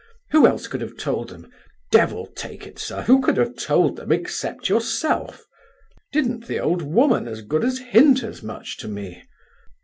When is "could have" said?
0.65-0.97, 3.21-3.55